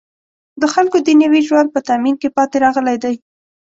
د 0.61 0.63
خلکو 0.73 0.97
دنیوي 1.07 1.41
ژوند 1.47 1.67
په 1.71 1.79
تأمین 1.87 2.15
کې 2.21 2.33
پاتې 2.37 2.57
راغلی 2.65 2.97
دی. 3.03 3.15